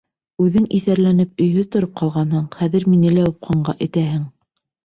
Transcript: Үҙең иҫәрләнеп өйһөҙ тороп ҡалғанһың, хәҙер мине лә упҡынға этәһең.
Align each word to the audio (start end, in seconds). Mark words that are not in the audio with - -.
Үҙең 0.43 0.63
иҫәрләнеп 0.77 1.43
өйһөҙ 1.45 1.69
тороп 1.75 1.93
ҡалғанһың, 2.01 2.47
хәҙер 2.63 2.89
мине 2.95 3.15
лә 3.19 3.29
упҡынға 3.35 3.81
этәһең. 3.89 4.29